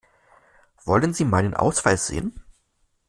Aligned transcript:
Wollen 0.83 1.13
Sie 1.13 1.25
meinen 1.25 1.53
Ausweis 1.53 2.07
sehen? 2.07 2.43